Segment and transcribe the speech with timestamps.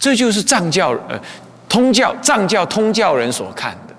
[0.00, 1.20] 这就是藏教呃
[1.68, 3.94] 通教藏教通教人所看的，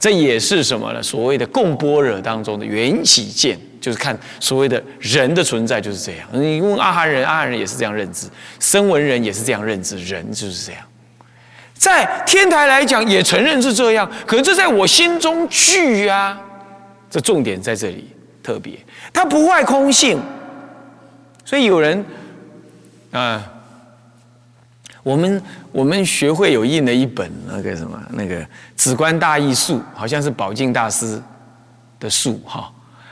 [0.00, 1.00] 这也是什么呢？
[1.00, 6.26] 所谓的共般若当中的缘起见，就是看所谓的人的存在就是这样。
[6.32, 8.26] 你问阿含人，阿含人也是这样认知；
[8.58, 10.80] 声闻人也是这样认知，人就是这样。
[11.74, 16.40] 在天台来讲，也承认是这样，可是这在我心中具啊，
[17.10, 18.10] 这重点在这里
[18.42, 18.78] 特别，
[19.12, 20.18] 它不坏空性，
[21.44, 22.02] 所以有人
[23.12, 23.44] 啊，
[25.04, 28.40] 我们我们学会有印了一本那个什么那个
[28.74, 31.22] 《止观大义述》，好像是宝镜大师
[32.00, 32.68] 的述哈。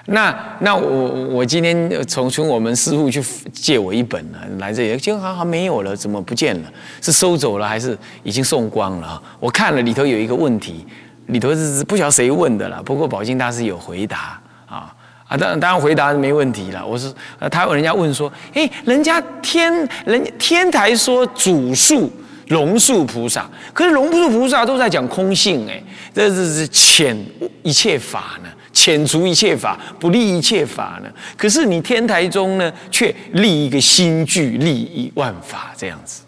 [0.06, 6.72] 那那我我今天从从我们师傅去借我一本呢，来这里结果好像没有了，怎么不见了？
[7.00, 9.22] 是收走了还是已经送光了？
[9.38, 10.84] 我看了里头有一个问题，
[11.26, 12.82] 里头是不晓得谁问的了。
[12.82, 14.92] 不过宝镜大师有回答啊
[15.32, 16.86] 啊，当当然回答没问题了。
[16.86, 19.72] 我是呃，他人家问说，哎，人家天
[20.04, 22.12] 人天台说主树
[22.48, 25.82] 龙树菩萨，可是龙树菩萨都在讲空性，哎，
[26.12, 27.16] 这是是遣
[27.62, 28.50] 一切法呢。
[28.74, 31.10] 遣除一切法，不立一切法呢？
[31.36, 36.22] 可是你天台中呢，却立一个新句，立一万法这样子。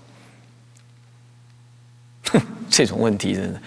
[2.31, 3.61] 哼， 这种问题真的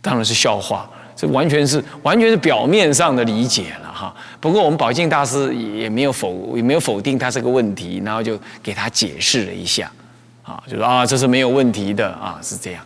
[0.00, 4.14] 当然是笑话，这完全是完全是表面上的理解了哈。
[4.40, 9.90] 不过我们宝镜大师也没有否也没有否定他这个问题，然后就给他解释了一下，
[10.42, 12.84] 啊，就说啊，这是没有问题的啊，是这样。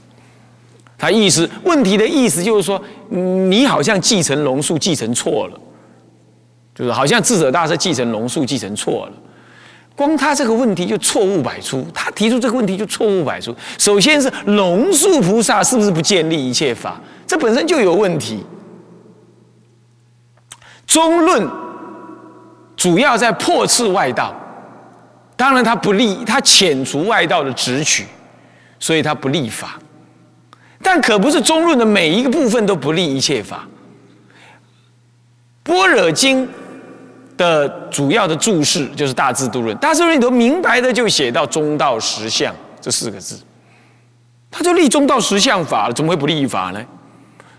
[0.98, 5.60] 他意思问题的意思就是说，你好像继承龙树继承错了，
[6.74, 9.12] 就是好像智者大师继承龙树继承错了。
[9.94, 13.54] 光他这个问题就错误百出，他提出这个问题就错误百出。
[13.78, 17.00] 首先是龙树菩萨是不是不建立一切法？
[17.26, 18.44] 这本身就有问题。
[20.86, 21.48] 中论
[22.76, 24.34] 主要在破斥外道，
[25.36, 28.06] 当然他不立，他遣除外道的直取，
[28.78, 29.78] 所以他不立法。
[30.82, 33.66] 但可不是中论的每一个部分都不利一切法。
[35.64, 36.48] 般若经
[37.36, 43.40] 的主要的注释就是大智度论，大智度论里头明白的就写到中道实相这四个字，
[44.50, 46.80] 他就立中道实相法了，怎么会不立法呢？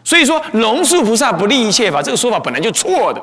[0.08, 3.22] 所以说龙树菩萨不立一切法，这个说法本来就错的。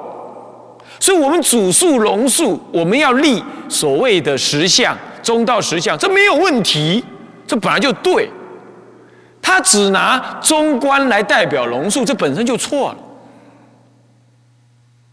[1.01, 7.03] 所以我们主述龙树，我们要立所谓的实相中道实相，这没有问题，
[7.47, 8.29] 这本来就对。
[9.41, 12.99] 他只拿中观来代表龙树，这本身就错了。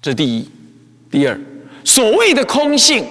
[0.01, 0.49] 这第一，
[1.09, 1.39] 第二，
[1.85, 3.07] 所谓的空性，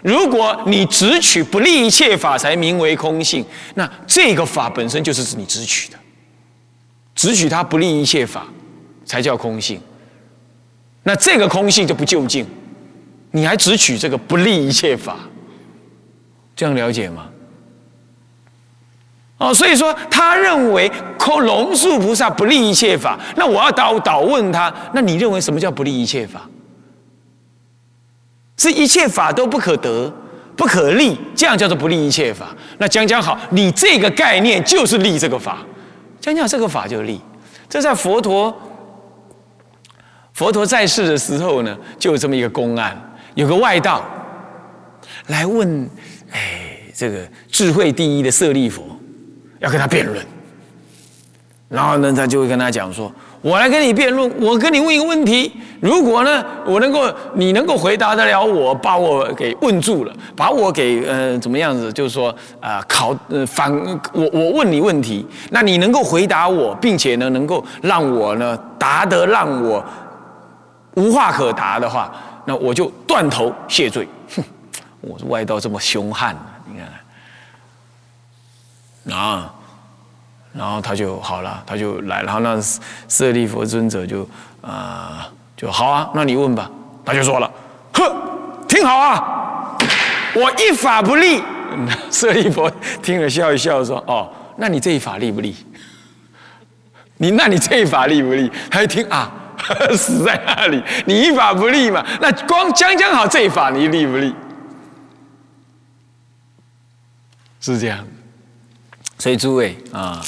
[0.00, 5.98] 如果你只取不立一切法才名为空性，那这个法本身就是指你只取的，
[7.22, 8.44] 只取它不立一切法
[9.04, 9.80] 才叫空性。
[11.04, 12.44] 那这个空性就不究竟，
[13.30, 15.18] 你还只取这个不立一切法，
[16.56, 17.28] 这样了解吗？
[19.38, 26.50] 哦，所以说他认为空龙树菩萨不立一切法，那我要倒倒问他，那你认为什么叫不立一切法？
[28.56, 30.12] 是一切法都不可得、
[30.56, 32.48] 不可立，这样叫做不立一切法？
[32.78, 35.64] 那讲讲好，你这个概念就是立这个法，
[36.22, 37.20] 讲讲这个法就立。
[37.68, 38.56] 这在佛陀
[40.32, 42.98] 佛陀在世的时候呢，就有这么一个公案，
[43.34, 44.02] 有个外道
[45.26, 45.86] 来问，
[46.30, 48.82] 哎，这个智慧第一的舍利佛。
[49.58, 50.18] 要跟他辩论，
[51.68, 63.68] 然后呢，他就会跟他讲说：“我来跟你辩论，我跟你问一个问题，如果呢，我能够，你能够回答得了我，把我给问住了，把我给呃怎么样子，就是说啊考呃反
[64.12, 69.84] 我我问你问题，那你能够回答我，并且呢能够让我呢答得让我
[70.94, 72.12] 无话可答的话，
[72.44, 74.06] 那我就断头谢罪。
[74.36, 74.44] 哼，
[75.00, 76.36] 我外道这么凶悍。”
[76.72, 76.86] 你看
[79.04, 79.52] 看啊，
[80.52, 82.60] 然后他就好了，他就来，然后那
[83.08, 84.28] 舍利佛尊者就
[84.60, 86.70] 啊，就好啊，那你问吧。
[87.04, 87.50] 他就说了，
[87.94, 88.04] 哼，
[88.68, 89.76] 听好啊，
[90.34, 91.42] 我一法不立。
[92.10, 92.70] 舍利佛
[93.02, 95.56] 听了笑一笑说，哦，那你这一法立不立？
[97.16, 98.50] 你那你这一法立不立？
[98.70, 99.32] 他一听啊，
[99.96, 104.34] 死在那里，你一法不立嘛，那光讲讲好这一法你立不立？
[107.60, 107.98] 是这样。
[109.18, 110.20] 所以诸位啊，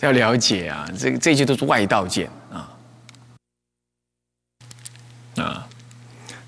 [0.00, 2.68] 要了解啊，这这些都是外道见啊。
[5.36, 5.66] 啊，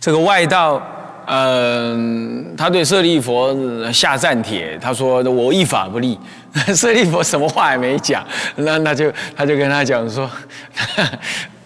[0.01, 0.83] 这个外道，
[1.27, 6.19] 嗯，他对舍利佛下战帖，他说我一法不立。
[6.77, 8.27] 舍利佛什么话也没讲，
[8.57, 10.29] 那那就他就跟他讲说，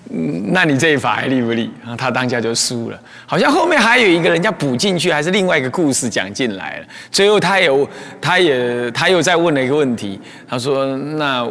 [0.08, 1.68] 嗯，那你这一法还厉不厉？
[1.80, 3.00] 然后他当下就输了。
[3.26, 6.86] 好像后面还有一个人家补进去，还是另外一个故事讲进来了。
[7.10, 7.88] 最后他有，
[8.20, 11.44] 他也他又再问了一个问题，他说：“那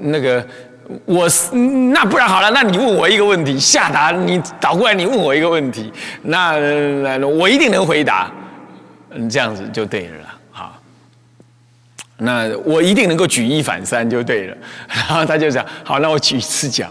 [0.00, 0.46] 那个
[1.06, 5.90] 我是那不然好了，那你问我一个问题，下达你倒过来你问我一个问题，
[6.22, 6.58] 那
[7.02, 8.30] 那我一定能回答。
[9.12, 10.28] 嗯，这样子就对了。
[10.50, 10.78] 好，
[12.18, 14.56] 那我一定能够举一反三就对了。
[14.88, 16.86] 然 后他就讲：好，那我举一次脚。”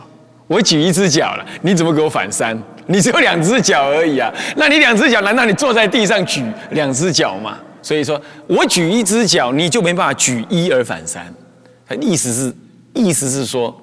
[0.52, 2.62] 我举一只脚了，你怎么给我反三？
[2.88, 4.30] 你只有两只脚而已啊！
[4.58, 7.58] 那你两只脚，难道你坐在地上举两只脚吗？
[7.82, 11.26] 所以说我举一只脚，你就没办法举一而反三。
[11.88, 12.54] 他意思是，
[12.94, 13.74] 意思是说，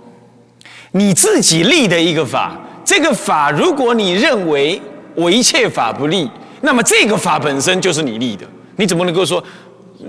[0.92, 2.54] 你自己立的一个法，
[2.84, 4.78] 这个法如果你认为
[5.14, 6.30] 我一切法不立，
[6.60, 8.44] 那么这个法本身就是你立的，
[8.76, 9.42] 你怎么能够说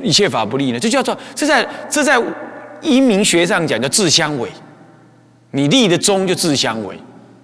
[0.04, 0.80] 一切法不立呢？
[0.80, 2.22] 这叫做这在这在
[2.82, 4.50] 阴明学上讲叫自相违。
[5.52, 6.96] 你立的宗就自相违，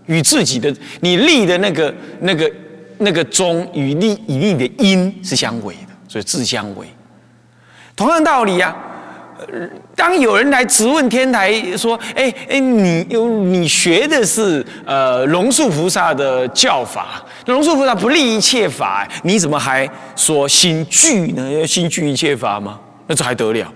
[0.05, 2.51] 与自己的你立的那个那个
[2.99, 6.87] 那个宗与立与立的因是相违的，所以自相违。
[7.95, 8.75] 同样道理啊，
[9.95, 21.51] 当有人来质问天台说：“哎哎，你有你学的是呃龙树菩萨的教法，龙树菩萨不立一切法，你怎么还说心具呢？
[21.51, 22.79] 要心具一切法吗？
[23.07, 23.73] 那这还得了？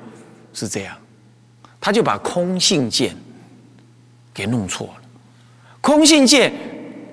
[0.54, 0.94] 是这样，
[1.80, 3.16] 他就把空性见。”
[4.39, 4.94] 给弄错了，
[5.81, 6.50] 空性界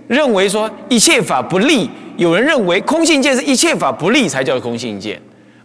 [0.06, 5.20] 认为说一切法不立，有人认为空性界是一切法不立才叫空性界，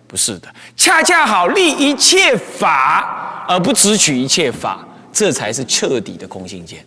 [0.07, 6.83] 不是的，恰恰好立一切法而不只取一切法，这才是彻底的空性界。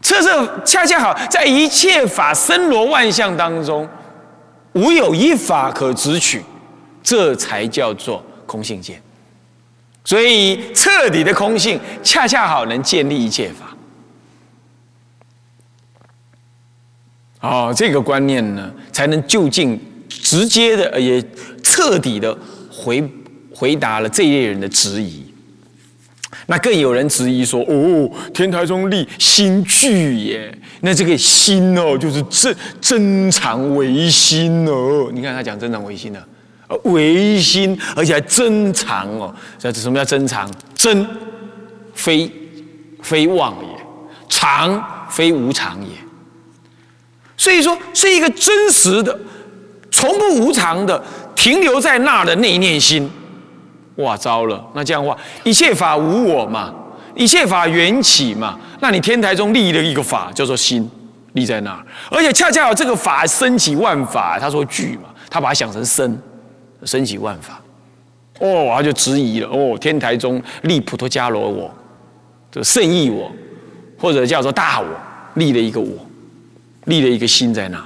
[0.00, 3.88] 这这恰恰好在一切法森罗万象当中，
[4.74, 6.44] 无有一法可执取，
[7.02, 9.02] 这才叫做空性界。
[10.04, 13.74] 所以，彻底的空性恰恰好能建立一切法。
[17.40, 21.24] 哦，这个观念呢，才能就近、直接的，也
[21.62, 22.36] 彻底的
[22.70, 23.02] 回
[23.54, 25.24] 回答了这一类人的质疑。
[26.46, 35.10] 那更有人质疑说：“哦，天台中立心具耶，那这个心哦，就是真真常唯心哦。
[35.14, 36.22] 你看他讲真常唯心的。”
[36.84, 39.34] 唯心，而且还真常哦。
[39.58, 40.50] 这什么叫真常？
[40.74, 41.06] 真
[41.94, 42.30] 非
[43.02, 43.68] 非妄也，
[44.28, 45.90] 常非无常也。
[47.36, 49.18] 所以说，是一个真实的、
[49.90, 51.02] 从不无常的，
[51.34, 53.10] 停留在那的那一念心。
[53.96, 54.64] 哇，糟了！
[54.74, 56.72] 那这样的话，一切法无我嘛，
[57.14, 58.58] 一切法缘起嘛。
[58.80, 60.90] 那你天台中立了一个法叫做心，
[61.34, 64.38] 立在那儿，而且恰恰有这个法升起万法。
[64.38, 66.18] 他说聚嘛，他把它想成生。
[66.84, 67.60] 升起万法，
[68.40, 69.48] 哦，他就质疑了。
[69.48, 71.74] 哦，天台中立普陀伽罗我，
[72.50, 73.30] 这圣意我，
[73.98, 74.86] 或者叫做大我，
[75.34, 76.06] 立了一个我，
[76.84, 77.84] 立了一个心在那儿。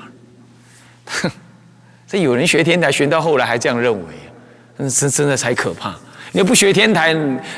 [1.06, 1.30] 哼，
[2.06, 4.06] 这有人学天台学到后来还这样认为，
[4.78, 5.94] 真真的才可怕。
[6.32, 7.14] 你不学天台，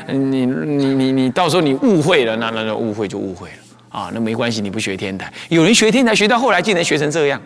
[0.07, 3.55] 你你你你到时候你误会了，那那那误会就误会了
[3.89, 4.09] 啊。
[4.13, 7.41] 那没关系，你不学天台，有人学天台学到后来竟然学成这样。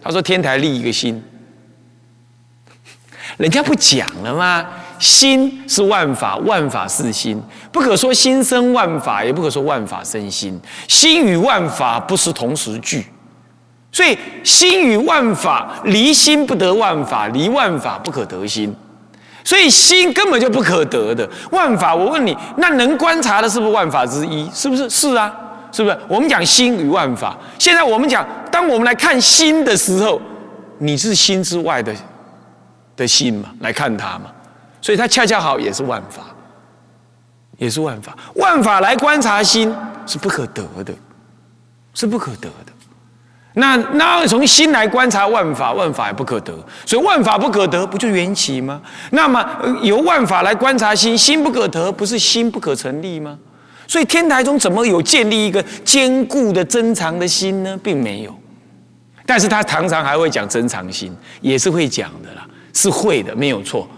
[0.00, 1.22] 他说天台立一个心。
[3.38, 4.64] 人家不讲了吗？
[4.98, 7.40] 心是万法，万法是心，
[7.70, 10.60] 不可说心生万法，也不可说万法生心。
[10.88, 13.06] 心与万法不是同时具，
[13.92, 18.74] 所以心与万法离心不得万法，离万法不可得心，
[19.44, 21.28] 所以心根本就不可得的。
[21.52, 24.50] 万法，我问你，那能观察的是不是万法之一？
[24.52, 24.90] 是不是？
[24.90, 25.32] 是啊，
[25.70, 25.96] 是不是？
[26.08, 30.20] 我们讲心与万法，现在我们讲，当我们来看心的时候，
[30.78, 31.94] 你是心之外的。
[32.98, 34.24] 的心嘛，来看它嘛，
[34.82, 36.24] 所以它恰恰好也是万法，
[37.56, 39.72] 也是万法，万法来观察心
[40.04, 40.92] 是不可得的，
[41.94, 42.72] 是不可得的。
[43.54, 46.52] 那那从心来观察万法，万法也不可得，
[46.84, 48.80] 所以万法不可得，不就缘起吗？
[49.10, 49.44] 那么
[49.82, 53.38] 由万法来观察心，心不可得，不是心不可成立吗？
[53.86, 57.78] 所以天台中怎么有建立一个坚固的珍藏的心呢？
[57.82, 58.36] 并没有，
[59.24, 62.46] 但是他常常还会讲珍藏心，也是会讲的啦。
[62.78, 63.88] 是会的，没有错。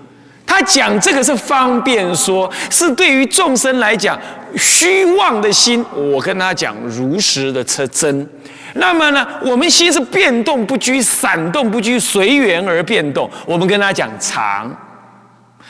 [0.47, 4.19] 他讲这个是方便说，是对于众生来讲
[4.57, 5.85] 虚妄的心。
[5.95, 8.27] 我跟他讲如实的车真。
[8.75, 13.31] 那么呢，我们心是变动不居、闪动不居、随缘而变动。
[13.45, 14.75] 我们跟他讲常，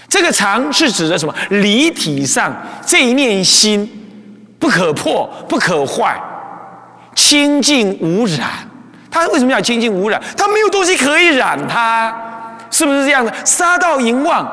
[0.09, 1.35] 这个常是指的什么？
[1.51, 2.55] 离体上
[2.87, 3.91] 这一念心
[4.59, 6.19] 不可破、不可坏、
[7.15, 8.49] 清净无染。
[9.11, 10.23] 他为什么要清净无染？
[10.37, 12.29] 他没有东西可以染他。
[12.81, 13.31] 是不是这样的？
[13.45, 14.49] 杀盗淫妄，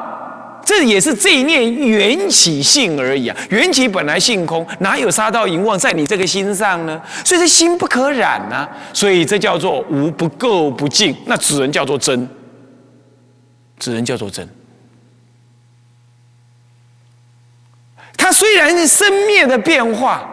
[0.66, 3.38] 这也是这一念缘起性而已啊！
[3.50, 7.02] 缘起本来性空，哪有杀盗淫妄在你这个心上呢？
[7.24, 12.28] 所以这心不可染呐，所以这叫做无不垢不净，那只能叫做真，
[13.80, 14.46] 只能叫做真。
[18.18, 20.30] 它虽然是生灭的变化，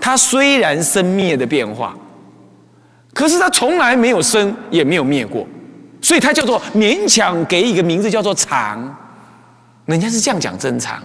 [0.00, 1.96] 它虽然生灭的变化，
[3.14, 5.46] 可是它从来没有生也没有灭过，
[6.06, 8.96] 所以它叫做勉强给一个名字叫做常。
[9.86, 11.02] 人家是这样讲真常，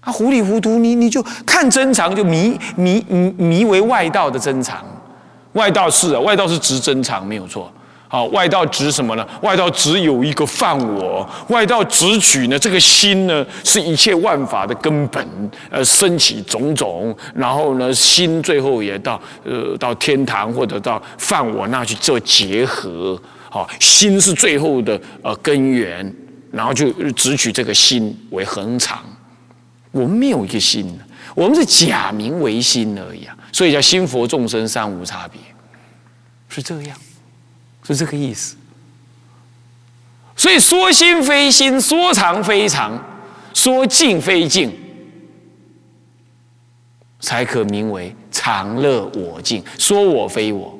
[0.00, 3.00] 啊，糊里糊涂，你你就看真常，就迷迷
[3.36, 4.84] 迷为外道的真常，
[5.52, 7.72] 外道是啊，外道是执真常没有错，
[8.08, 9.24] 好，外道执什么呢？
[9.42, 15.24] 外道只有一个犯我，外道执取呢，这个心呢，是一切万法的根本，
[15.70, 23.20] 呃，升起种种，然后呢，心最后也到呃到天堂或者到犯我那去做结合，
[23.52, 26.10] 好，心是最后的呃根源。
[26.50, 29.02] 然后就只取这个心为恒常，
[29.90, 30.86] 我们没有一个心，
[31.34, 35.40] 我们是假名为心而已啊，所以叫心佛众生三无差别，
[36.50, 36.94] 是这样，
[37.84, 38.54] 是这个意思。
[40.36, 43.02] 所以说心非心，说常非常，
[43.54, 44.70] 说静非静，
[47.18, 49.64] 才可名为常乐我净。
[49.78, 50.78] 说我非我，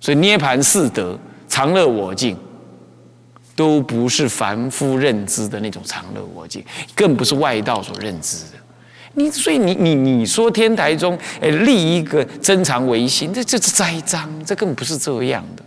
[0.00, 1.18] 所以涅盘四德，
[1.54, 2.36] 常乐我净。
[3.56, 6.60] 都不是凡夫认知的那种常乐我净，
[6.92, 8.58] 更不是外道所认知的。
[9.12, 15.62] 你所以你你你说天台中诶立一个真常唯心，这这是栽赃，这根本不是这样的。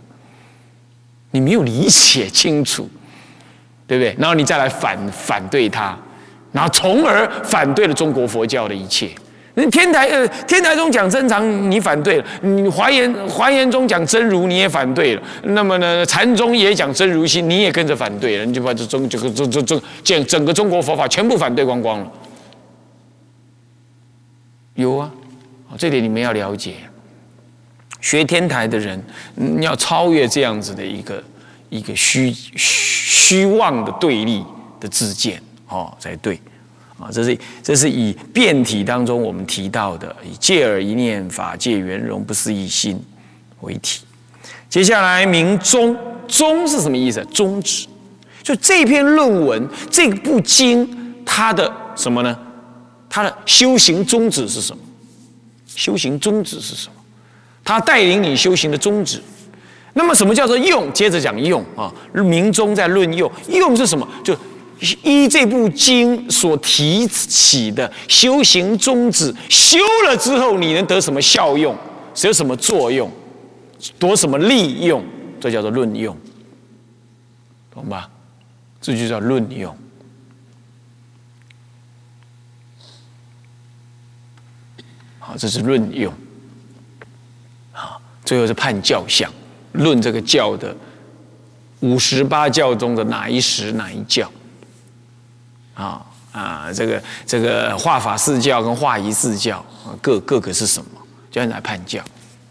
[1.30, 2.86] 你没有理解清楚，
[3.86, 4.14] 对不对？
[4.18, 5.98] 然后你再来反反对他，
[6.52, 9.10] 然后从而反对了中国佛教的一切。
[9.66, 15.22] 天台呃，天台中讲真常，你反对了；你华严华严中讲真如，你也反对了。
[15.42, 18.44] 那么呢，禅宗也讲真如心，你也跟着反对了。
[18.44, 22.12] 你就把这中这个这这这整整个中国佛法全部反对光光了。
[24.74, 25.10] 有啊，
[25.76, 26.74] 这点你们要了解。
[28.00, 29.02] 学天台的人，
[29.34, 31.22] 你要超越这样子的一个
[31.68, 34.44] 一个虚虚妄的对立
[34.78, 36.40] 的自见哦，才对。
[36.98, 43.00] 啊，这是这是以变体当中我们提到的，以借耳一念法界圆融不思一心
[43.60, 44.02] 为体。
[44.68, 47.24] 接下来明宗，宗是什么意思？
[47.26, 47.86] 宗旨，
[48.42, 52.36] 就这篇论文这部经，它的什么呢？
[53.08, 54.82] 它的修行宗旨是什么？
[55.68, 56.94] 修行宗旨是什么？
[57.64, 59.22] 它带领你修行的宗旨。
[59.94, 60.92] 那么什么叫做用？
[60.92, 64.06] 接着讲用啊，明宗在论用，用是什么？
[64.24, 64.36] 就。
[65.02, 71.76] 依这部经所提起的修行宗旨，修了之后你能得什么效用？
[72.22, 73.10] 有什么作用？
[73.98, 75.04] 得什么利用？
[75.40, 76.16] 这叫做论用，
[77.72, 78.10] 懂吧？
[78.80, 79.76] 这就叫论用。
[85.20, 86.12] 好，这是论用。
[87.70, 89.32] 好，最后是判教相，
[89.72, 90.74] 论这个教的
[91.80, 94.28] 五十八教中的哪一十哪一教。
[95.78, 99.64] 啊啊，这个这个化法四教跟化仪四教
[100.02, 100.90] 各各个是什么？
[101.30, 102.02] 就来判教，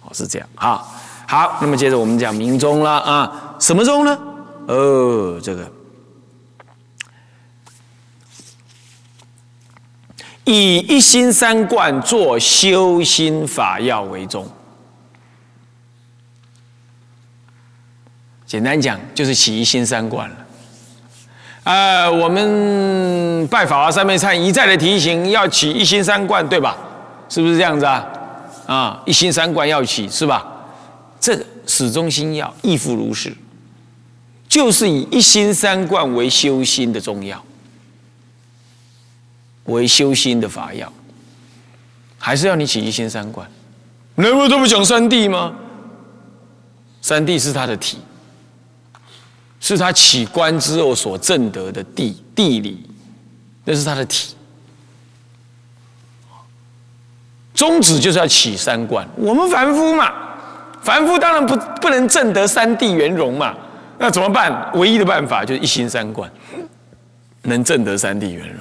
[0.01, 0.83] 哦，是这样啊。
[1.27, 4.17] 好，那么接着我们讲明宗了啊，什么宗呢？
[4.67, 5.69] 哦，这个
[10.45, 14.49] 以一心三观做修心法要为宗。
[18.45, 20.46] 简单讲，就是起一心三观了。
[21.67, 26.77] 呃，我们拜法华三昧忏一再的提醒，要起一心三观，对吧？
[27.27, 28.07] 是不是这样子啊？
[28.65, 30.47] 啊，一心三观要起，是吧？
[31.19, 33.35] 这始终心要，亦复如是，
[34.47, 37.43] 就是以一心三观为修心的中药，
[39.65, 40.89] 为修心的法药，
[42.17, 43.45] 还是要你起一心三观？
[44.15, 45.53] 能不这么讲三谛吗？
[47.01, 47.97] 三谛是他的体。
[49.59, 52.89] 是他起观之后所证得的地地理，
[53.65, 54.35] 那是他的体。
[57.53, 59.05] 宗旨就是要起三观。
[59.15, 60.13] 我们凡夫嘛，
[60.81, 63.57] 凡夫当然不不能证得三地圆融嘛，
[63.97, 64.71] 那怎么办？
[64.75, 66.31] 唯一的办法就是一心三观，
[67.41, 68.55] 能证得三地圆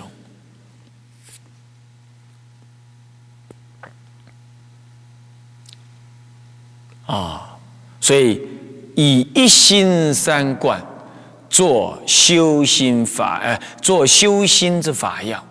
[7.06, 7.16] 融。
[7.16, 7.56] 啊，
[8.00, 8.55] 所以。
[8.96, 10.82] 以一心三观
[11.50, 15.42] 做修心法，呃，做修心之法要，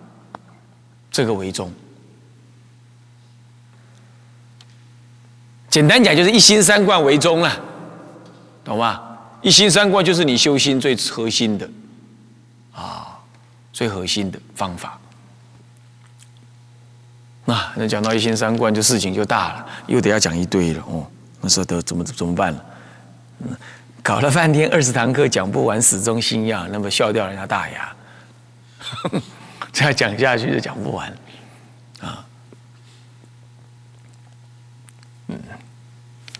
[1.10, 1.72] 这个为宗。
[5.70, 7.60] 简单讲，就是一心三观为宗了，
[8.64, 9.00] 懂吗？
[9.42, 11.70] 一心三观就是你修心最核心的，
[12.72, 13.16] 啊，
[13.72, 14.98] 最核心的方法。
[17.44, 21.06] 那那讲到一心三观，就事情就大了，又得要讲一堆了哦。
[21.40, 22.64] 那时候得怎么怎么办了？
[24.02, 27.92] 搞了半天二十堂课讲不完，始终心要，那么笑掉人家大牙。
[29.72, 31.12] 再讲下去就讲不完，
[32.00, 32.24] 啊，
[35.28, 35.38] 嗯，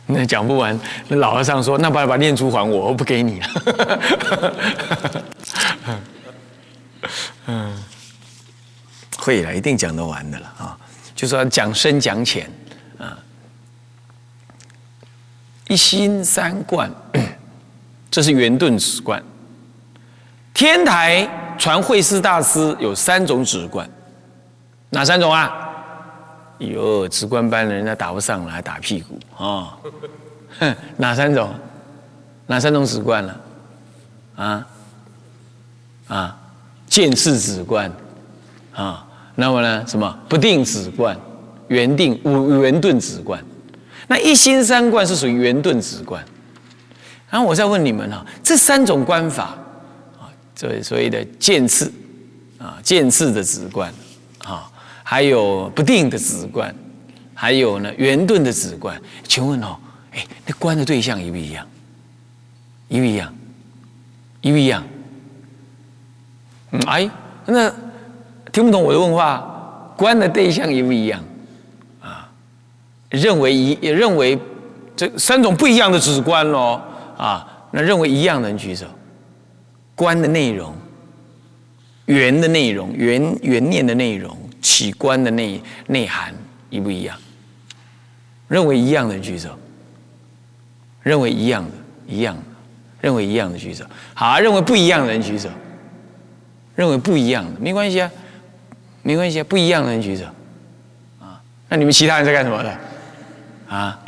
[0.06, 3.48] 那讲不完，那老和尚说：“那把把念珠还我，我不给你了。”
[7.46, 7.84] 嗯，
[9.18, 10.78] 会了，一定讲得完的了啊！
[11.14, 12.50] 就说讲深讲浅
[12.98, 13.18] 啊，
[15.68, 16.90] 一心三观，
[18.10, 19.22] 这是圆顿止观，
[20.52, 21.28] 天台。
[21.58, 23.88] 传慧师大师有三种止观，
[24.90, 25.50] 哪三种啊？
[26.58, 29.74] 哟，止观班的人家打不上来，打屁股啊！
[30.58, 31.48] 哼， 哪三种？
[32.46, 33.40] 哪三种止观了？
[34.36, 34.66] 啊
[36.08, 36.38] 啊，
[36.86, 37.90] 见次止观
[38.74, 39.82] 啊，那么呢？
[39.86, 41.18] 什么不定止观、
[41.68, 43.42] 圆定、五圆顿止观？
[44.08, 46.24] 那一心三观是属于圆顿止观。
[47.28, 49.56] 然后我再问你们啊，这三种观法
[50.18, 50.30] 啊。
[50.54, 51.92] 这所谓的渐次
[52.58, 53.92] 啊，渐次的止观
[54.44, 54.70] 啊，
[55.02, 56.74] 还有不定的止观，
[57.34, 58.98] 还有呢圆顿的止观。
[59.26, 59.76] 请问哦，
[60.12, 61.66] 哎，那观的对象一不一样？
[62.88, 63.34] 一不一样？
[64.40, 64.82] 一不一样？
[66.86, 67.10] 哎，
[67.46, 67.68] 那
[68.52, 71.22] 听不懂我的问话，观的对象一不一样？
[73.10, 74.38] 认为一也认为
[74.96, 76.82] 这三种不一样的止观咯，
[77.16, 78.86] 啊，那认为一样的人举手。
[79.94, 80.74] 观的内容，
[82.06, 86.34] 圆的内容，圆圆念的内容，起观的内内涵
[86.68, 87.16] 一不一样？
[88.48, 89.50] 认为一样的举手。
[91.02, 91.70] 认为一样的，
[92.08, 92.42] 一样的，
[93.00, 93.84] 认为一样的举手。
[94.12, 95.48] 好，认为不一样的人举手。
[96.74, 98.10] 认为不一样的，没关系啊，
[99.02, 100.24] 没关系啊，不一样的人举手。
[101.20, 102.76] 啊，那你们其他人在干什么的？
[103.76, 103.98] 啊，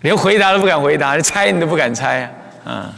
[0.00, 2.22] 连回答都不敢回答，猜你都不敢猜
[2.64, 2.94] 啊，啊，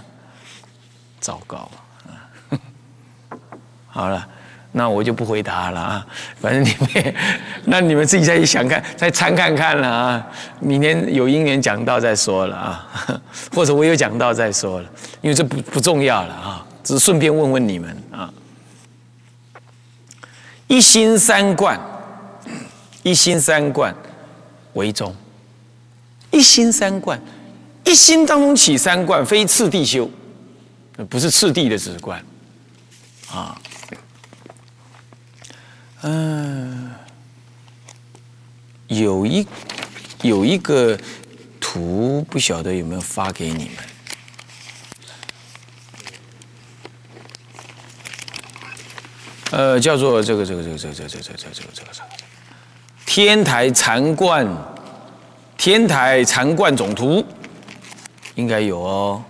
[1.19, 1.69] 糟糕
[2.07, 2.14] 啊。
[3.88, 4.26] 好了，
[4.71, 6.07] 那我就不回答了啊。
[6.41, 7.14] 反正你们，
[7.64, 10.27] 那你们自己再去想看，再参看看了啊。
[10.61, 12.88] 明天有因缘讲到再说了啊，
[13.55, 14.88] 或者我有讲到再说了，
[15.20, 18.33] 因为这不不重要了啊，只是顺便问问你们啊。
[20.68, 21.79] 一心三观，
[23.03, 23.94] 一心三观
[24.73, 25.14] 为宗。
[26.33, 27.21] 一心三观，
[27.85, 30.11] 一心当中起三观，非次第修，
[31.09, 32.25] 不是次第的止观
[33.31, 33.61] 啊。
[36.03, 36.90] 嗯，
[38.88, 39.47] 有一
[40.23, 40.99] 有一个
[41.61, 43.77] 图，不晓得有没有发给你们？
[49.53, 51.88] 呃，叫做这个这个这个这个这个这个这个这个这个
[53.05, 54.49] 天台禅观，
[55.64, 57.25] 天台禅观总图，
[58.35, 59.25] 应该有哦。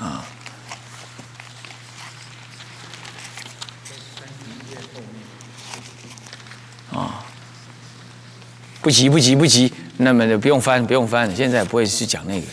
[0.00, 0.26] 啊。
[6.90, 7.24] 啊
[8.82, 12.46] 不急不急不急，那么就不用翻不用翻，现在不会去讲那个，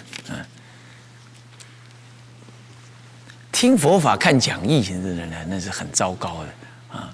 [3.64, 7.10] 听佛法看讲义，现在的人那是很糟糕的啊，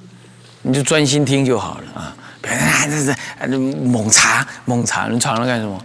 [0.64, 2.52] 你就专心听就好了啊，别
[2.86, 3.16] 这是
[3.56, 5.80] 猛查猛查，你查了干什么？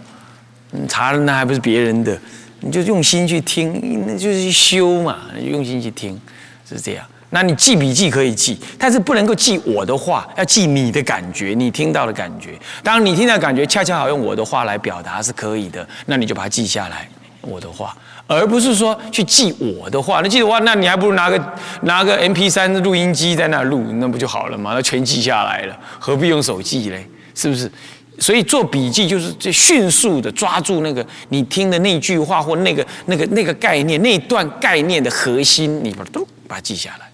[0.71, 2.19] 你查了那还不是别人的，
[2.61, 6.19] 你就用心去听，那就是修嘛，用心去听
[6.67, 7.05] 是这样。
[7.29, 12.57] 那你记笔记可以记，但是不能够记我的话，要记你的感觉，你听到的感觉。
[12.81, 17.07] 当，你听到感觉恰恰好用我的话来表达是可以的，那你就把它记下来，
[17.41, 17.95] 我的话，
[18.27, 20.21] 而不是说去记我的话。
[20.21, 24.71] 那记的话，那你还不如拿个拿个 M P 三录音机在那录，那不就好了吗？
[24.73, 27.07] 那全记下来了，何必用手记嘞？
[27.35, 27.71] 是不是？
[28.17, 37.07] 所以做笔记就是这迅速的抓住那个你听的那句话或那个那个那个概念那段概念的核心，你把它都把它记下来。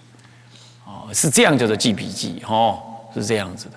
[0.86, 2.78] 哦是这样叫做记笔记，哦，
[3.12, 3.72] 是这样子的。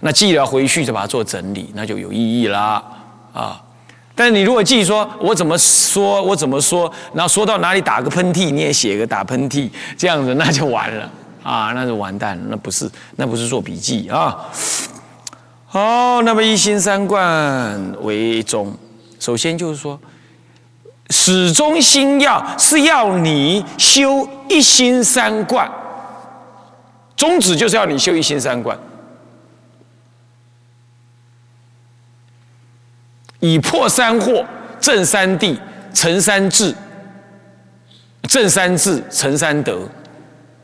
[0.00, 2.84] 那记了回去就把它做整理，那就有意义啦，
[3.32, 3.62] 啊。
[4.18, 11.08] 但你如果记说，我怎么说，我怎么说，然后说到哪里打个喷嚏，你也写个打喷嚏，这样子那就完了
[11.44, 14.36] 啊， 那就完蛋了，那不是，那不是做笔记啊。
[15.66, 18.74] 好，那么一心三观为宗，
[19.20, 19.96] 首先就是说，
[21.10, 25.70] 始终心要是要你修一心三观。
[27.16, 28.76] 宗旨就是要你修一心三观，
[33.40, 34.44] 以破三惑，
[34.80, 35.58] 正三谛，
[35.94, 36.74] 成三智，
[38.22, 39.88] 正三智，成三德，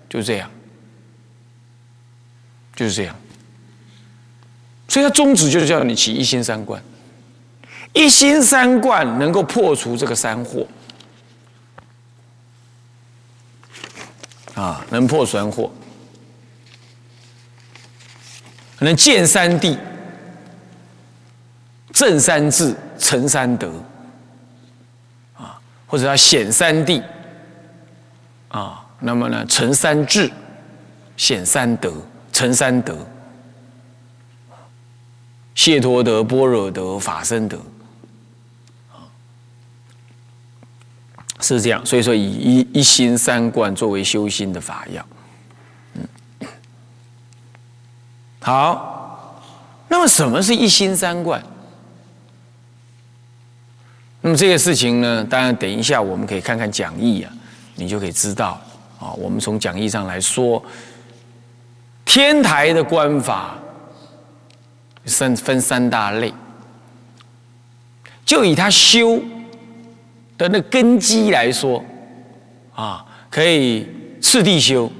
[0.08, 0.50] 就这样，
[2.74, 3.16] 就是这样。
[4.88, 6.80] 所以，他宗旨就是叫你起一心三观，
[7.92, 10.66] 一心三观能够破除这个三惑，
[14.54, 15.70] 啊，能破三惑，
[18.78, 19.76] 能见三谛，
[21.94, 23.70] 正三智，成三德，
[25.36, 27.00] 啊，或者叫显三谛，
[28.48, 30.28] 啊，那么呢，成三智，
[31.16, 31.94] 显三德，
[32.32, 32.98] 成三德。
[35.54, 37.56] 谢陀德、般若德、法身德，
[38.90, 39.06] 啊
[41.40, 41.86] 是这样。
[41.86, 45.06] 所以说，以一一心三观作为修心的法要。
[45.94, 46.48] 嗯，
[48.40, 49.40] 好。
[49.86, 51.40] 那么，什么是一心三观？
[54.24, 55.22] 那么这个事情呢？
[55.28, 57.30] 当然，等一下我们可以看看讲义啊，
[57.74, 58.58] 你就可以知道
[58.98, 59.12] 啊。
[59.12, 60.64] 我们从讲义上来说，
[62.06, 63.58] 天台的观法。
[65.06, 66.32] 分分三大类，
[68.24, 69.22] 就以他修
[70.38, 71.84] 的那根基来说，
[72.74, 73.86] 啊，可以
[74.22, 74.90] 次第修，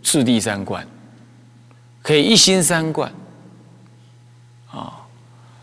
[0.00, 0.86] 次第三观，
[2.02, 3.12] 可以一心三观，
[4.70, 5.04] 啊，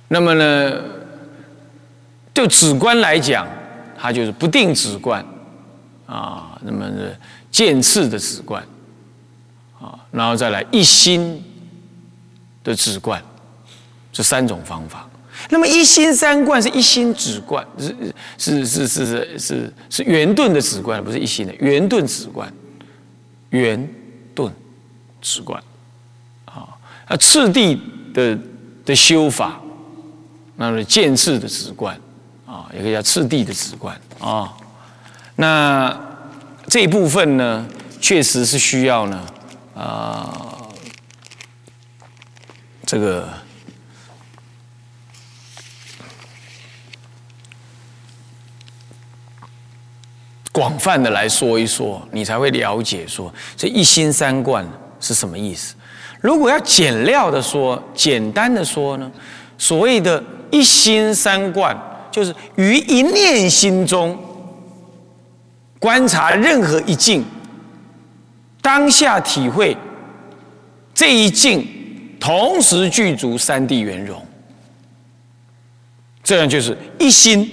[0.10, 0.74] 那么呢，
[2.40, 3.46] 就止观来讲，
[3.98, 5.22] 它就是不定止观，
[6.06, 7.14] 啊，那么是
[7.52, 8.64] 渐次的止观，
[9.78, 11.44] 啊，然后再来一心
[12.64, 13.22] 的止观。
[14.14, 15.06] 这三种方法，
[15.50, 17.94] 那么一心三观是一心止观，是
[18.38, 22.50] 是是是是是是圆顿的止观，不是一心的圆顿止观，
[23.50, 23.86] 圆
[24.34, 24.50] 顿
[25.22, 25.62] 止观，
[26.46, 26.70] 啊，
[27.10, 27.82] 那次第
[28.14, 28.40] 的
[28.86, 29.60] 的修法，
[30.56, 32.00] 那是渐次的止观，
[32.50, 34.58] 啊，也可以叫次第的止观，啊，
[35.36, 35.96] 那
[36.68, 37.64] 这一部分呢，
[38.02, 39.26] 确实是需要呢，
[39.76, 40.68] 啊，
[42.88, 43.30] 这个。
[50.52, 54.68] 广泛的来说一说，你才会了解说这一心三观
[55.00, 55.74] 是什么意思。
[56.20, 59.10] 如果要简料的说，简单的说呢，
[59.58, 61.78] 所谓的一心三观，
[62.12, 64.18] 就是于一念心中
[65.80, 67.24] 观察任何一境，
[68.62, 69.76] 当下体会
[70.94, 71.66] 这一境
[72.20, 74.22] 同时具足三地圆融，
[76.24, 77.50] 这样就是一心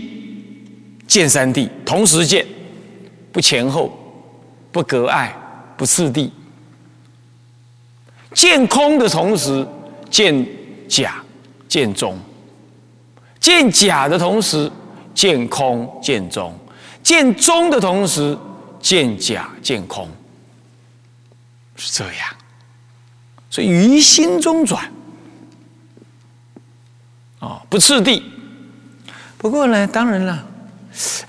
[1.07, 2.45] 见三地，同时见。
[3.33, 3.93] 不前后，
[4.73, 5.37] 不隔碍，
[5.77, 6.33] 不次第。
[8.33, 9.67] 见空的同时，
[10.11, 10.47] 见
[10.89, 11.23] 假，
[11.69, 12.15] 见中；
[13.47, 14.69] 见假的同时，
[15.15, 16.51] 见空，见中；
[17.01, 18.37] 见中的同时，
[18.81, 20.09] 见假，见空。
[21.77, 22.29] 是这样，
[23.49, 24.91] 所以于心中转。
[27.39, 28.21] 啊，不次第。
[29.39, 30.45] 不过呢，当然了，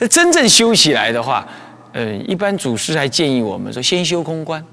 [0.09, 1.47] 真正修起来的话。
[1.93, 4.65] 呃，一般祖师还建议我们说，先修空观，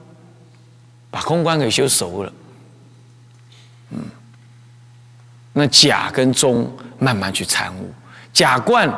[1.11, 2.33] 把空观给修熟了，
[3.91, 3.99] 嗯，
[5.57, 7.89] 那假跟中慢慢去参悟，
[8.33, 8.93] 假观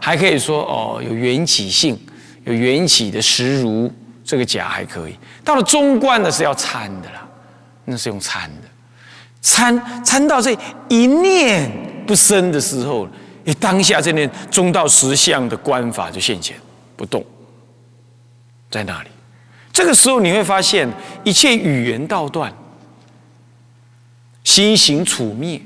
[0.00, 1.98] 还可以说哦，有缘起性，
[2.44, 3.92] 有缘起的实如，
[4.24, 5.18] 这个假还可以。
[5.44, 7.26] 到了中观呢，是要参的啦，
[7.86, 8.68] 那是用参的，
[9.40, 10.56] 参参到这
[10.88, 11.68] 一念
[12.06, 13.08] 不生的时候，
[13.42, 16.56] 你当下这念中道实相的观法就现前
[16.96, 17.24] 不动。
[18.70, 19.08] 在那里？
[19.72, 20.88] 这个时候你会发现
[21.24, 22.52] 一切语言道断，
[24.44, 25.60] 心行处灭。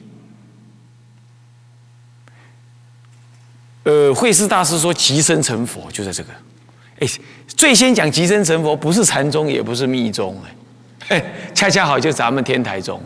[3.85, 6.29] 呃，慧思大师说：“即生成佛，就在这个。”
[7.01, 7.09] 哎，
[7.47, 10.37] 最先讲即生成佛，不是禅宗，也不是密宗，
[11.09, 11.23] 哎，
[11.55, 13.01] 恰恰好就咱们天台宗。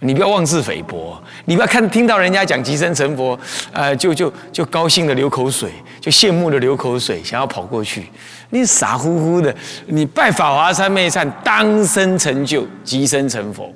[0.00, 3.38] 你不要妄自菲薄，你不要看听到人家讲即生成佛，
[3.72, 8.06] 呃，就就就高兴的流口水，就羡慕的流口水，想要跑过去。
[8.50, 9.54] 你傻乎乎的，
[9.86, 13.72] 你拜法华三昧忏，当生成就即生成佛，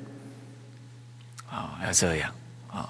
[1.49, 2.29] 啊，要这样
[2.71, 2.89] 啊。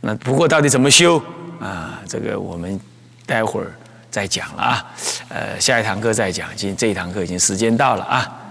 [0.00, 1.20] 那不过到底怎么修
[1.60, 2.00] 啊？
[2.08, 2.80] 这个我们
[3.24, 3.72] 待会儿
[4.10, 4.86] 再讲了啊。
[5.28, 8.42] 呃，下一堂课再讲，今这一堂课已经时间到了啊。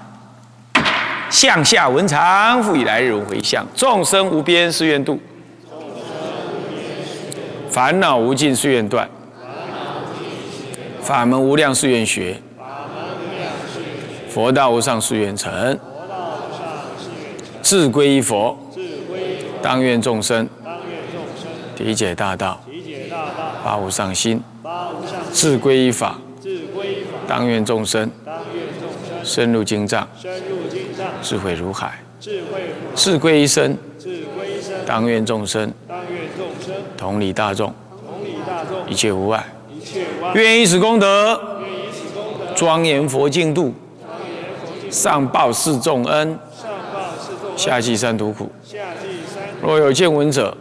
[1.32, 5.20] 向下文长，复以来日回向，众生无边誓愿度，
[7.70, 9.10] 烦恼无尽誓愿断，
[11.02, 12.40] 法门无量誓愿学，
[14.30, 15.78] 佛道无上誓愿成，
[17.62, 18.58] 志归一佛，
[19.62, 20.48] 当愿众生
[21.76, 22.62] 体解大道，
[23.66, 24.42] 体解大道，发无上心，
[25.32, 26.20] 自归依法，
[27.28, 28.10] 当愿众生
[29.24, 30.08] 深入经藏，
[31.24, 35.74] 智慧如海，智慧归一生，智归一生，当愿众生
[36.96, 37.74] 同理大众，
[38.88, 39.44] 一切无碍。
[40.36, 41.40] 愿以此功德，
[42.56, 43.74] 庄严佛净土，
[44.92, 46.38] 上报四重恩，
[47.58, 48.52] 下济三途苦。
[49.62, 50.56] 若有见闻者，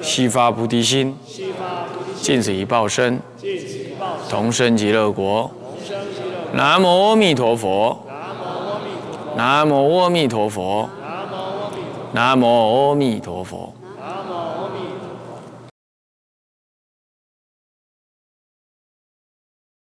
[0.00, 1.16] 悉发菩提心，
[2.20, 3.20] 尽此一报身，
[4.28, 5.50] 同生极乐国。
[6.52, 7.98] 南无阿弥陀佛。
[8.04, 10.88] 南无阿弥陀佛，南无阿弥陀佛。
[12.12, 13.72] 南无阿弥陀佛，